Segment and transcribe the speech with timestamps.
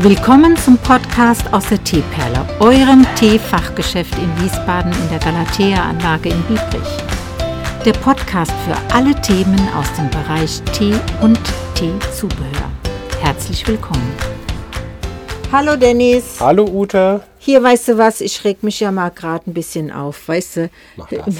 [0.00, 6.98] Willkommen zum Podcast aus der Teeperle, eurem Teefachgeschäft in Wiesbaden in der Galatea-Anlage in Biebrich.
[7.82, 11.40] Der Podcast für alle Themen aus dem Bereich Tee und
[11.74, 12.70] Teezubehör.
[13.22, 14.14] Herzlich willkommen.
[15.50, 16.36] Hallo Dennis.
[16.40, 17.22] Hallo Ute.
[17.38, 20.70] Hier, weißt du was, ich reg mich ja mal gerade ein bisschen auf, weißt du.
[20.96, 21.34] Mach das.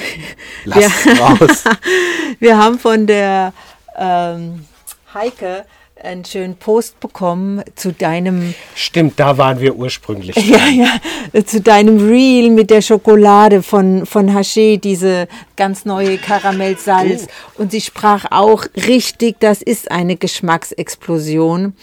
[0.65, 1.65] Lass raus.
[2.41, 3.53] Wir haben von der
[3.99, 4.65] ähm,
[5.13, 5.67] Heike
[6.03, 10.37] einen schönen Post bekommen zu deinem, Stimmt, da waren wir ursprünglich.
[10.47, 17.29] ja, ja, zu deinem Reel mit der Schokolade von, von Haché, diese ganz neue Karamellsalz.
[17.57, 21.75] Und sie sprach auch richtig, das ist eine Geschmacksexplosion.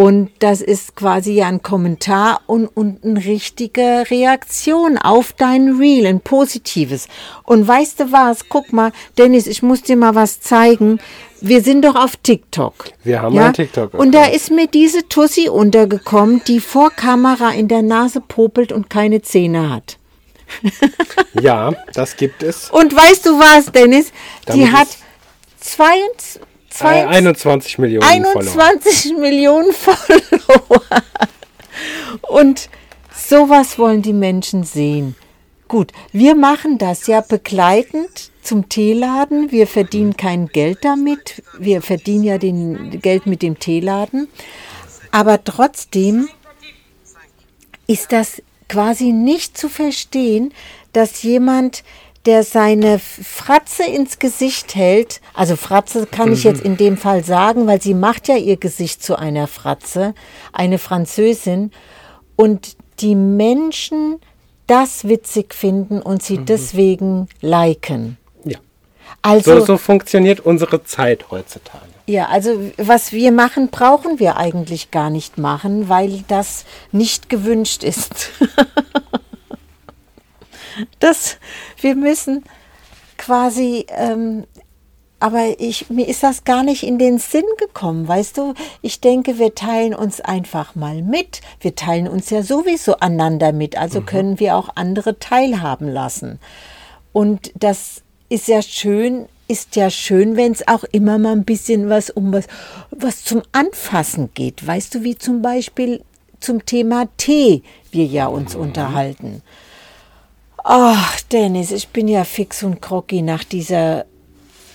[0.00, 6.06] Und das ist quasi ja ein Kommentar und, und eine richtige Reaktion auf dein Reel,
[6.06, 7.06] ein positives.
[7.42, 8.48] Und weißt du was?
[8.48, 11.00] Guck mal, Dennis, ich muss dir mal was zeigen.
[11.42, 12.92] Wir sind doch auf TikTok.
[13.04, 13.44] Wir haben ja?
[13.44, 13.92] einen TikTok.
[13.92, 18.88] Und da ist mir diese Tussi untergekommen, die vor Kamera in der Nase popelt und
[18.88, 19.98] keine Zähne hat.
[21.38, 22.70] ja, das gibt es.
[22.70, 24.12] Und weißt du was, Dennis?
[24.46, 24.88] Damit die hat
[25.60, 26.40] 22,
[26.70, 29.20] zwei, äh, 21 Millionen 21 Follower.
[29.20, 30.82] Millionen Follower.
[32.22, 32.68] Und
[33.14, 35.14] sowas wollen die Menschen sehen.
[35.68, 39.52] Gut, wir machen das ja begleitend zum Teeladen.
[39.52, 41.42] Wir verdienen kein Geld damit.
[41.58, 44.28] Wir verdienen ja den Geld mit dem Teeladen.
[45.12, 46.28] Aber trotzdem
[47.86, 50.52] ist das quasi nicht zu verstehen,
[50.92, 51.84] dass jemand
[52.26, 57.66] der seine Fratze ins Gesicht hält, also Fratze kann ich jetzt in dem Fall sagen,
[57.66, 60.14] weil sie macht ja ihr Gesicht zu einer Fratze,
[60.52, 61.70] eine Französin,
[62.36, 64.20] und die Menschen
[64.66, 68.18] das witzig finden und sie deswegen liken.
[68.44, 68.58] Ja.
[69.22, 71.84] Also, So, so funktioniert unsere Zeit heutzutage.
[72.06, 77.82] ja, also was wir machen, brauchen wir eigentlich gar nicht machen, weil das nicht gewünscht
[77.82, 78.30] ist.
[81.00, 81.38] das,
[81.82, 82.44] wir müssen
[83.18, 84.44] quasi, ähm,
[85.18, 88.54] aber ich, mir ist das gar nicht in den Sinn gekommen, weißt du?
[88.80, 91.42] Ich denke, wir teilen uns einfach mal mit.
[91.60, 96.40] Wir teilen uns ja sowieso einander mit, also können wir auch andere teilhaben lassen.
[97.12, 101.90] Und das ist ja schön, ist ja schön, wenn es auch immer mal ein bisschen
[101.90, 102.46] was um was,
[102.90, 104.66] was zum Anfassen geht.
[104.66, 106.02] Weißt du, wie zum Beispiel
[106.38, 109.42] zum Thema Tee wir ja uns unterhalten.
[110.64, 114.04] Ach, Dennis, ich bin ja fix und groggy nach dieser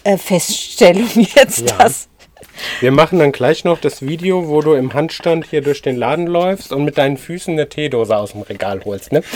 [0.04, 1.78] äh, Feststellung jetzt, Ja.
[1.78, 2.08] dass
[2.80, 6.28] Wir machen dann gleich noch das Video, wo du im Handstand hier durch den Laden
[6.28, 9.24] läufst und mit deinen Füßen eine Teedose aus dem Regal holst, ne?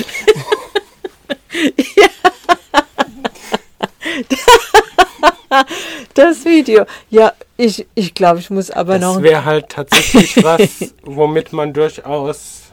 [6.13, 10.93] das Video, ja, ich, ich glaube, ich muss aber noch Das wäre halt tatsächlich was,
[11.03, 12.63] womit man durchaus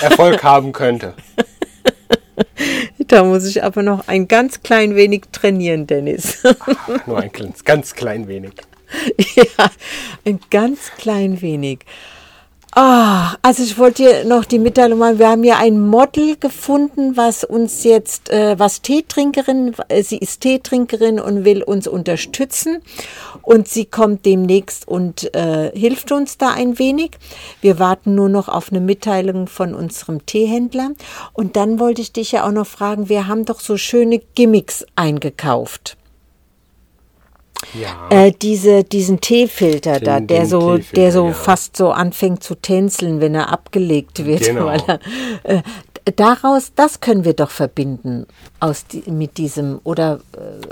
[0.00, 1.14] Erfolg haben könnte.
[3.06, 6.42] Da muss ich aber noch ein ganz klein wenig trainieren, Dennis.
[7.06, 8.52] Nur ein kleines, ganz klein wenig.
[9.34, 9.70] ja,
[10.24, 11.80] ein ganz klein wenig.
[12.72, 17.16] Ah, also ich wollte dir noch die Mitteilung machen, wir haben ja ein Model gefunden,
[17.16, 22.82] was uns jetzt, äh, was Teetrinkerin, äh, sie ist Teetrinkerin und will uns unterstützen
[23.40, 27.12] und sie kommt demnächst und äh, hilft uns da ein wenig.
[27.62, 30.90] Wir warten nur noch auf eine Mitteilung von unserem Teehändler
[31.32, 34.84] und dann wollte ich dich ja auch noch fragen, wir haben doch so schöne Gimmicks
[34.94, 35.96] eingekauft.
[37.74, 38.08] Ja.
[38.10, 41.32] Äh, diese, diesen Teefilter da, der so, Teefilter, der so ja.
[41.32, 44.44] fast so anfängt zu tänzeln, wenn er abgelegt wird.
[44.44, 44.68] Genau.
[44.68, 45.00] Er,
[45.44, 45.62] äh,
[46.16, 48.26] daraus, das können wir doch verbinden
[48.60, 50.20] aus die, mit diesem, oder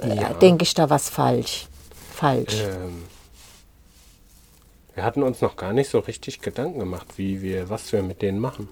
[0.02, 0.32] äh, Ja.
[0.34, 1.66] denke ich da was falsch?
[2.14, 2.62] Falsch.
[2.62, 3.02] Ähm,
[4.94, 8.22] wir hatten uns noch gar nicht so richtig Gedanken gemacht, wie wir, was wir mit
[8.22, 8.68] denen machen.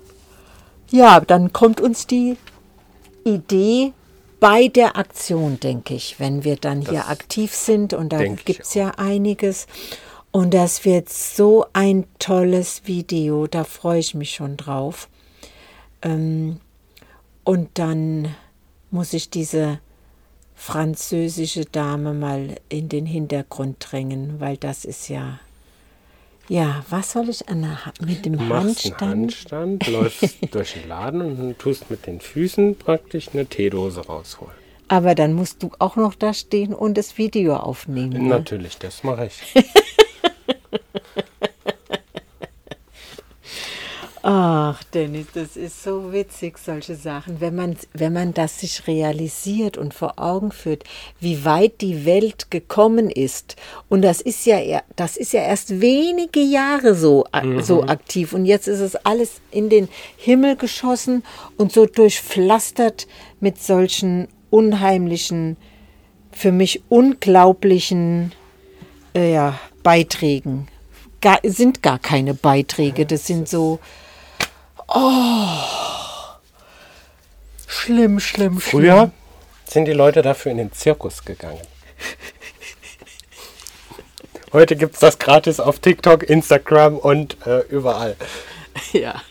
[0.90, 2.38] Ja, dann kommt uns die
[3.24, 3.92] Idee
[4.44, 8.60] bei der Aktion, denke ich, wenn wir dann hier Das aktiv sind und da gibt
[8.60, 9.66] es ja einiges.
[10.32, 15.08] Und das wird so ein tolles Video, da freue ich mich schon drauf.
[16.02, 16.60] Ähm,
[17.42, 18.34] und dann
[18.90, 19.80] muss ich diese
[20.54, 25.40] französische Dame mal in den Hintergrund drängen, weil das ist ja,
[26.48, 29.84] ja, was soll ich an der, mit dem Du machst einen Handstand?
[29.84, 34.54] Handstand, läufst durch den Laden und tust mit den Füßen praktisch eine Teedose rausholen.
[34.88, 38.24] Aber dann musst du auch noch da stehen und das Video aufnehmen.
[38.24, 38.28] Ne?
[38.28, 39.64] Natürlich, das mache ich.
[44.26, 47.42] Ach, Dennis, das ist so witzig, solche Sachen.
[47.42, 50.84] Wenn man, wenn man das sich realisiert und vor Augen führt,
[51.20, 53.56] wie weit die Welt gekommen ist.
[53.90, 57.26] Und das ist ja, das ist ja erst wenige Jahre so,
[57.60, 58.32] so aktiv.
[58.32, 61.22] Und jetzt ist es alles in den Himmel geschossen
[61.58, 63.06] und so durchpflastert
[63.40, 65.58] mit solchen unheimlichen,
[66.32, 68.32] für mich unglaublichen
[69.14, 70.68] äh, ja, Beiträgen.
[71.20, 73.80] Gar, sind gar keine Beiträge, das sind so.
[74.88, 75.48] Oh,
[77.66, 78.60] schlimm, schlimm, schlimm.
[78.60, 79.10] Früher
[79.66, 81.60] sind die Leute dafür in den Zirkus gegangen.
[84.52, 88.16] Heute gibt es das gratis auf TikTok, Instagram und äh, überall.
[88.92, 89.22] Ja.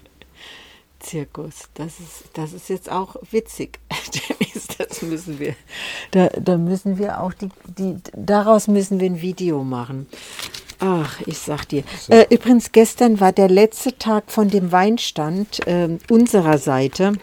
[1.00, 3.80] Zirkus, das ist, das ist jetzt auch witzig,
[4.78, 5.54] das müssen wir,
[6.12, 10.08] da, da müssen wir auch die, die, daraus müssen wir ein Video machen.
[10.86, 11.84] Ach, ich sag dir.
[12.10, 17.14] Äh, übrigens, gestern war der letzte Tag von dem Weinstand ähm, unserer Seite.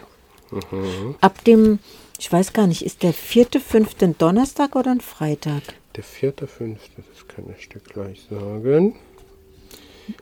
[1.20, 1.78] Ab dem,
[2.18, 5.62] ich weiß gar nicht, ist der vierte, fünfte Donnerstag oder ein Freitag?
[5.94, 8.94] Der vierte, fünfte, das kann ich dir gleich sagen.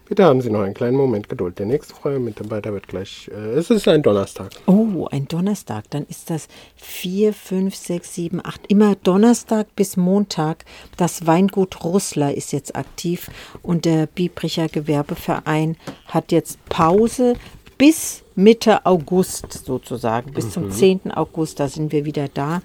[0.09, 1.59] Bitte haben Sie noch einen kleinen Moment Geduld.
[1.59, 3.31] Der nächste freie Mitarbeiter wird gleich.
[3.33, 4.51] Äh, es ist ein Donnerstag.
[4.67, 5.91] Oh, ein Donnerstag.
[5.91, 8.63] Dann ist das 4, 5, 6, 7, 8.
[8.69, 10.65] Immer Donnerstag bis Montag.
[10.97, 13.31] Das Weingut Russler ist jetzt aktiv
[13.63, 15.77] und der Biebricher Gewerbeverein
[16.07, 17.35] hat jetzt Pause
[17.79, 20.33] bis Mitte August sozusagen.
[20.33, 21.13] Bis zum 10.
[21.13, 22.61] August, da sind wir wieder da.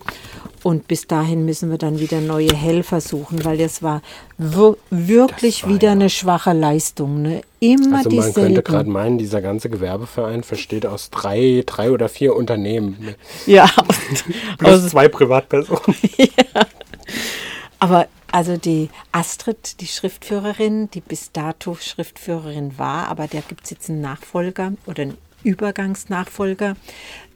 [0.61, 4.01] Und bis dahin müssen wir dann wieder neue Helfer suchen, weil das war
[4.37, 7.21] wir wirklich Das war wieder ja- eine schwache Leistung.
[7.21, 7.41] Ne?
[7.59, 12.35] Immer Also man könnte gerade meinen, dieser ganze Gewerbeverein besteht aus drei, drei oder vier
[12.35, 12.97] Unternehmen.
[12.99, 13.15] ne?
[13.45, 13.69] ja,
[14.57, 15.81] Plus zwei Privatpersonen.
[17.79, 23.69] Aber also die Astrid, die Schriftführerin, die bis dato Schriftführerin war, aber da gibt es
[23.69, 26.75] jetzt einen Nachfolger oder einen Übergangsnachfolger,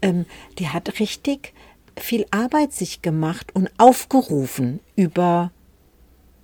[0.01, 0.25] ähm,
[0.57, 1.53] die hat richtig
[1.97, 5.51] viel Arbeit sich gemacht und aufgerufen über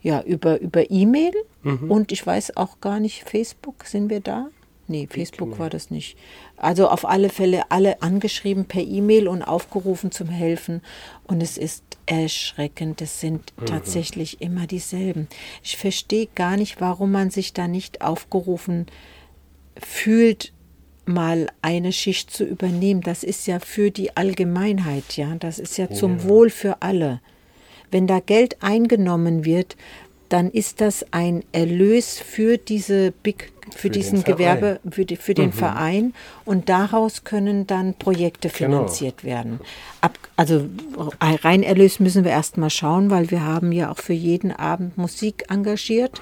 [0.03, 1.33] ja, über, über E-Mail
[1.89, 4.49] und ich weiß auch gar nicht, Facebook, sind wir da?
[4.87, 6.17] Nee, Facebook war das nicht.
[6.57, 10.81] Also auf alle Fälle alle angeschrieben per E-Mail und aufgerufen zum Helfen.
[11.25, 13.01] Und es ist erschreckend.
[13.01, 15.27] Es sind tatsächlich immer dieselben.
[15.63, 18.87] Ich verstehe gar nicht, warum man sich da nicht aufgerufen
[19.81, 20.51] fühlt,
[21.05, 23.01] mal eine Schicht zu übernehmen.
[23.01, 25.35] Das ist ja für die Allgemeinheit, ja.
[25.35, 27.21] Das ist ja zum Wohl für alle.
[27.91, 29.75] Wenn da Geld eingenommen wird,
[30.33, 34.23] dann ist das ein Erlös für diese Big, für, Für diesen.
[34.23, 36.13] Gewerbe, für, die, für den Verein
[36.43, 38.77] und daraus können dann Projekte Genau.
[38.77, 39.59] finanziert werden.
[40.01, 40.65] Ab, also
[41.21, 44.97] rein Erlös müssen wir erst mal schauen, weil wir haben ja auch für jeden Abend
[44.97, 46.19] Musik engagiert.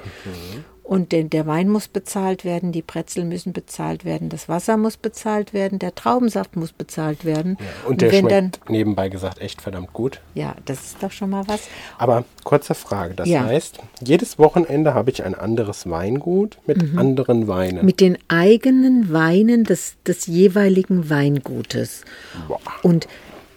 [0.92, 4.98] Und der, der Wein muss bezahlt werden, die Brezel müssen bezahlt werden, das Wasser muss
[4.98, 7.58] bezahlt werden, der Traubensaft muss bezahlt werden.
[7.88, 10.20] Und der wenn schmeckt nebenbei gesagt echt verdammt gut.
[10.36, 11.62] ja, das ist doch schon mal was.
[11.98, 13.14] Aber kurze Frage.
[13.14, 13.46] Das Ja.
[13.46, 17.86] heißt, jedes Wochenende habe ich ein anderes Weingut mit anderen Weinen.
[17.86, 22.04] Mit den eigenen Weinen des, des jeweiligen Weingutes.
[22.50, 22.60] Boah.
[22.84, 23.08] Und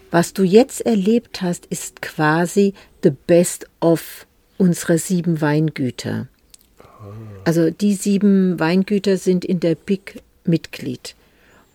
[0.09, 2.73] was du jetzt erlebt hast, ist quasi
[3.03, 4.25] the best of
[4.57, 6.27] unserer sieben Weingüter.
[7.45, 11.15] Also die sieben Weingüter sind in der BIC Mitglied.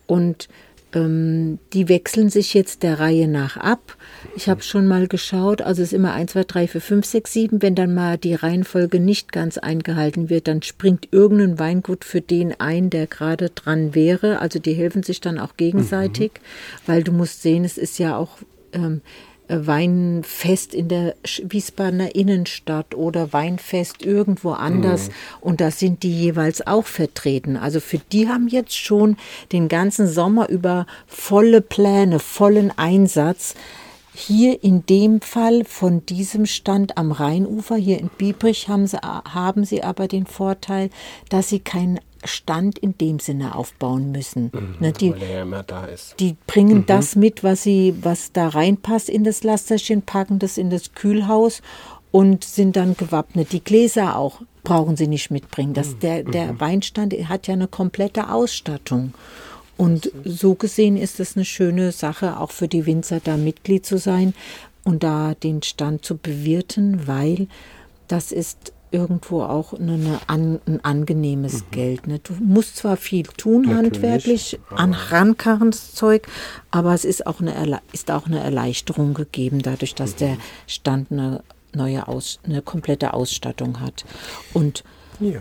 [0.06, 0.48] Und
[0.92, 3.96] ähm, die wechseln sich jetzt der Reihe nach ab.
[4.34, 7.32] Ich habe schon mal geschaut, also es ist immer 1, 2, 3, 4, 5, 6,
[7.32, 7.62] 7.
[7.62, 12.58] Wenn dann mal die Reihenfolge nicht ganz eingehalten wird, dann springt irgendein Weingut für den
[12.58, 14.40] ein, der gerade dran wäre.
[14.40, 16.32] Also die helfen sich dann auch gegenseitig,
[16.86, 18.38] weil du musst sehen, es ist ja auch
[18.72, 19.00] ähm,
[19.50, 26.86] Weinfest in der Wiesbadener Innenstadt oder Weinfest irgendwo anders und da sind die jeweils auch
[26.86, 27.56] vertreten.
[27.56, 29.16] Also für die haben jetzt schon
[29.52, 33.54] den ganzen Sommer über volle Pläne, vollen Einsatz.
[34.12, 39.64] Hier in dem Fall von diesem Stand am Rheinufer, hier in Biebrich, haben sie, haben
[39.64, 40.90] sie aber den Vorteil,
[41.28, 44.50] dass sie keinen Stand in dem Sinne aufbauen müssen.
[44.78, 46.14] Ne, die, weil er ja immer da ist.
[46.20, 50.70] die bringen das mit, was sie, was da reinpasst in das Lasterchen, packen das in
[50.70, 51.62] das Kühlhaus
[52.10, 53.52] und sind dann gewappnet.
[53.52, 55.74] Die Gläser auch brauchen sie nicht mitbringen.
[55.74, 59.14] Das, der, der Weinstand hat ja eine komplette Ausstattung.
[59.76, 63.96] Und so gesehen ist es eine schöne Sache, auch für die Winzer da Mitglied zu
[63.96, 64.34] sein
[64.84, 67.48] und da den Stand zu bewirten, weil
[68.08, 72.06] das ist irgendwo auch eine, eine ein angenehmes Geld.
[72.06, 72.18] Ne?
[72.18, 76.26] Du musst zwar viel tun, Natürlich, handwerklich, an Rankarrenszeug,
[76.70, 81.10] aber es ist auch, eine, Erle- ist auch eine Erleichterung gegeben, dadurch, dass der Stand
[81.12, 81.42] eine
[81.74, 84.04] neue Aus, eine komplette Ausstattung hat.
[84.54, 84.84] Und
[85.20, 85.40] Ja.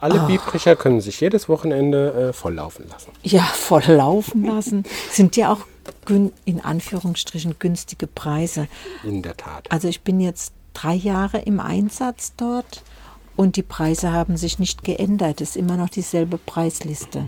[0.00, 3.10] Alle Biebricher können sich jedes Wochenende äh, volllaufen lassen.
[3.22, 4.82] Ja, voll laufen lassen.
[5.10, 5.60] Sind ja auch
[6.44, 8.68] in Anführungsstrichen günstige Preise.
[9.02, 9.70] In der Tat.
[9.72, 12.82] Also ich bin jetzt drei Jahre im Einsatz dort
[13.36, 15.40] und die Preise haben sich nicht geändert.
[15.40, 17.26] Es ist immer noch dieselbe Preisliste.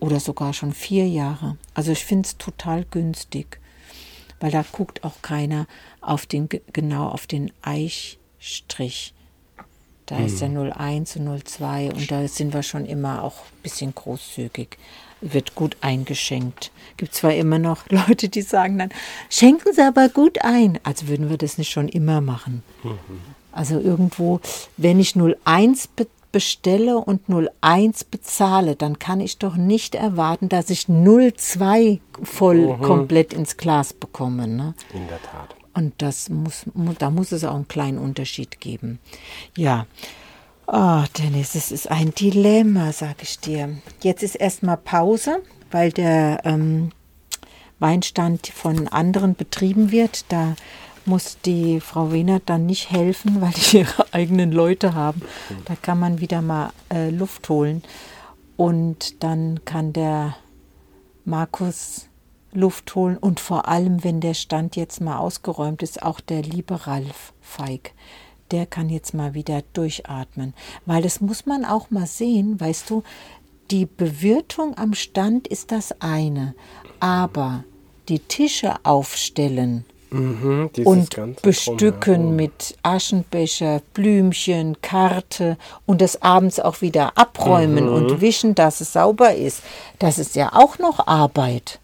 [0.00, 1.56] Oder sogar schon vier Jahre.
[1.74, 3.60] Also ich finde es total günstig.
[4.40, 5.66] Weil da guckt auch keiner
[6.00, 9.14] auf den, ge- genau auf den Eichstrich.
[10.06, 13.94] Da ist der 01 und 02 und da sind wir schon immer auch ein bisschen
[13.94, 14.78] großzügig.
[15.20, 16.70] Wird gut eingeschenkt.
[16.96, 18.90] Gibt zwar immer noch Leute, die sagen dann,
[19.30, 20.78] schenken Sie aber gut ein.
[20.84, 22.62] Als würden wir das nicht schon immer machen.
[23.52, 24.40] Also irgendwo,
[24.76, 27.22] wenn ich 01 be bestelle und
[27.62, 33.94] 01 bezahle, dann kann ich doch nicht erwarten, dass ich 02 voll komplett ins Glas
[33.94, 34.46] bekomme.
[34.46, 34.74] Ne?
[34.92, 35.54] In der Tat.
[35.74, 38.98] Und das muss, mu- da muss es auch einen kleinen Unterschied geben.
[39.56, 39.86] Ja.
[40.70, 43.78] Oh, Dennis, es ist ein Dilemma, sag ich dir.
[44.02, 46.90] Jetzt ist erstmal Pause, weil der ähm,
[47.78, 50.30] Weinstand von anderen betrieben wird.
[50.30, 50.56] Da
[51.06, 55.22] muss die Frau Wehnert dann nicht helfen, weil die ihre eigenen Leute haben.
[55.64, 57.82] Da kann man wieder mal äh, Luft holen.
[58.58, 60.36] Und dann kann der
[61.24, 62.08] Markus
[62.52, 66.86] Luft holen und vor allem, wenn der Stand jetzt mal ausgeräumt ist, auch der liebe
[66.86, 67.92] Ralf Feig,
[68.50, 70.54] der kann jetzt mal wieder durchatmen.
[70.86, 73.02] Weil das muss man auch mal sehen, weißt du,
[73.70, 76.54] die Bewirtung am Stand ist das eine,
[77.00, 77.64] aber
[78.08, 82.36] die Tische aufstellen Mhm, und bestücken Drumherum.
[82.36, 87.92] mit Aschenbecher, Blümchen, Karte und das abends auch wieder abräumen Mhm.
[87.92, 89.62] und wischen, dass es sauber ist.
[89.98, 91.78] Das ist ja auch noch Arbeit.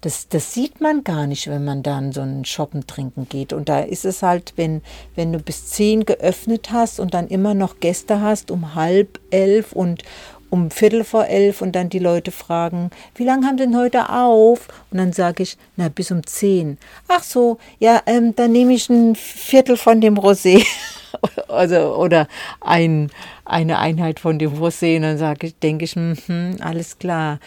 [0.00, 3.52] Das, das sieht man gar nicht, wenn man dann so einen Shoppen trinken geht.
[3.52, 4.82] Und da ist es halt, wenn,
[5.16, 9.72] wenn du bis zehn geöffnet hast und dann immer noch Gäste hast um halb elf
[9.72, 10.04] und
[10.50, 14.68] um Viertel vor elf und dann die Leute fragen, wie lange haben denn heute auf?
[14.90, 16.78] Und dann sage ich, na, bis um zehn.
[17.08, 20.64] Ach so, ja, ähm, dann nehme ich ein Viertel von dem Rosé.
[21.48, 22.28] also, oder
[22.60, 23.10] ein,
[23.44, 24.96] eine Einheit von dem Rosé.
[24.96, 27.40] Und dann sage ich, denke ich, mhm, alles klar.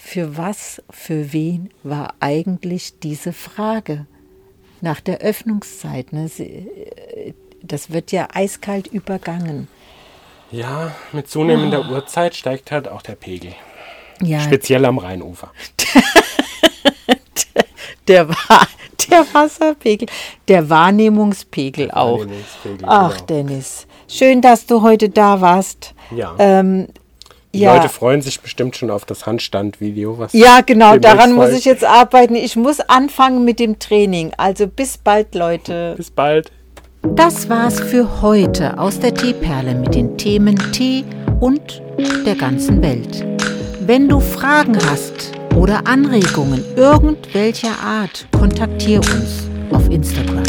[0.00, 4.06] Für was, für wen war eigentlich diese Frage?
[4.80, 6.12] Nach der Öffnungszeit.
[6.12, 6.30] Ne?
[6.38, 9.66] Äh, Das wird ja eiskalt übergangen.
[10.50, 13.54] Ja, mit zunehmender Uhrzeit steigt halt auch der Pegel.
[14.22, 15.52] Ja, Speziell am Rheinufer.
[18.08, 18.66] der, war,
[19.10, 20.08] der Wasserpegel,
[20.46, 22.20] der Wahrnehmungspegel auch.
[22.20, 23.26] Wahrnehmungspegel, Ach, genau.
[23.26, 25.94] Dennis, schön, dass du heute da warst.
[26.10, 26.34] Ja.
[26.38, 26.88] Ähm,
[27.58, 27.74] Die ja.
[27.74, 30.16] Leute freuen sich bestimmt schon auf das Handstand-Video.
[30.16, 32.36] was Ja, genau, daran muss ich jetzt arbeiten.
[32.36, 34.30] Ich muss anfangen mit dem Training.
[34.36, 35.94] Also bis bald, Leute.
[35.96, 36.52] Bis bald.
[37.02, 41.04] Das war's für heute aus der Teeperle mit den Themen Tee
[41.40, 41.82] und
[42.24, 43.26] der ganzen Welt.
[43.80, 50.44] Wenn du Fragen hast oder Anregungen irgendwelcher Art, kontaktiere uns auf Instagram.